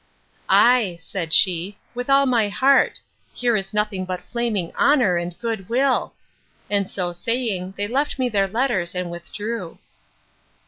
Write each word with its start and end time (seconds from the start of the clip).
Ay, 0.49 0.97
said 0.99 1.31
she, 1.31 1.77
with 1.93 2.09
all 2.09 2.25
my 2.25 2.49
heart; 2.49 2.99
here 3.35 3.55
is 3.55 3.71
nothing 3.71 4.03
but 4.03 4.23
flaming 4.23 4.73
honour 4.75 5.15
and 5.17 5.37
good 5.37 5.69
will! 5.69 6.15
And 6.71 6.89
so 6.89 7.13
saying, 7.13 7.75
they 7.77 7.87
left 7.87 8.17
me 8.17 8.27
their 8.27 8.47
letters 8.47 8.95
and 8.95 9.11
withdrew. 9.11 9.77